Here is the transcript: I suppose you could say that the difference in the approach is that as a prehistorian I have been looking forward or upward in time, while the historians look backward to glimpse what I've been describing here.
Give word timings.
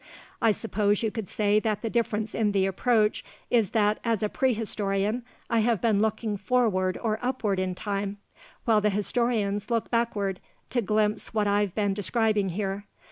I 0.41 0.51
suppose 0.51 1.03
you 1.03 1.11
could 1.11 1.29
say 1.29 1.59
that 1.59 1.83
the 1.83 1.89
difference 1.91 2.33
in 2.33 2.53
the 2.53 2.65
approach 2.65 3.23
is 3.51 3.69
that 3.69 3.99
as 4.03 4.23
a 4.23 4.29
prehistorian 4.29 5.21
I 5.47 5.59
have 5.59 5.79
been 5.79 6.01
looking 6.01 6.37
forward 6.37 6.97
or 7.03 7.19
upward 7.21 7.59
in 7.59 7.75
time, 7.75 8.17
while 8.65 8.81
the 8.81 8.89
historians 8.89 9.69
look 9.69 9.91
backward 9.91 10.39
to 10.71 10.81
glimpse 10.81 11.35
what 11.35 11.45
I've 11.45 11.75
been 11.75 11.93
describing 11.93 12.49
here. 12.49 12.87